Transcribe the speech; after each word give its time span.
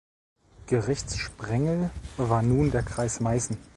Gerichtssprengel 0.65 1.91
war 2.17 2.41
nun 2.41 2.71
der 2.71 2.81
Kreis 2.81 3.19
Meißen. 3.19 3.55